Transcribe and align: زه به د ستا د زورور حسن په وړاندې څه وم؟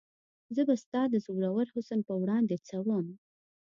زه 0.55 0.61
به 0.67 0.75
د 0.77 0.81
ستا 0.83 1.01
د 1.09 1.15
زورور 1.25 1.65
حسن 1.75 1.99
په 2.07 2.13
وړاندې 2.21 2.55
څه 2.67 2.75
وم؟ 2.87 3.05